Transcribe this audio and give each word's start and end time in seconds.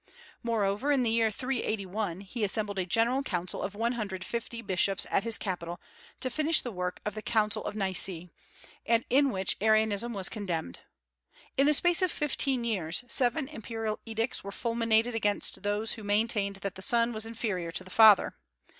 Moreover, 0.41 0.91
in 0.91 1.03
the 1.03 1.11
year 1.11 1.29
381 1.29 2.21
he 2.21 2.43
assembled 2.43 2.79
a 2.79 2.87
general 2.87 3.21
council 3.21 3.61
of 3.61 3.75
one 3.75 3.91
hundred 3.91 4.21
and 4.21 4.25
fifty 4.25 4.63
bishops 4.63 5.05
at 5.11 5.23
his 5.23 5.37
capital, 5.37 5.79
to 6.21 6.31
finish 6.31 6.63
the 6.63 6.71
work 6.71 6.99
of 7.05 7.13
the 7.13 7.21
Council 7.21 7.63
of 7.65 7.75
Nice, 7.75 8.09
and 8.87 9.05
in 9.11 9.29
which 9.29 9.57
Arianism 9.61 10.11
was 10.11 10.27
condemned. 10.27 10.79
In 11.55 11.67
the 11.67 11.73
space 11.75 12.01
of 12.01 12.09
fifteen 12.11 12.63
years 12.63 13.03
seven 13.07 13.47
imperial 13.47 13.99
edicts 14.03 14.43
were 14.43 14.51
fulminated 14.51 15.13
against 15.13 15.61
those 15.61 15.91
who 15.91 16.03
maintained 16.03 16.55
that 16.63 16.73
the 16.73 16.81
Son 16.81 17.13
was 17.13 17.27
inferior 17.27 17.71
to 17.71 17.83
the 17.83 17.91
Father. 17.91 18.33